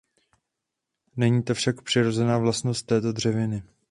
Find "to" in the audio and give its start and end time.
1.43-1.53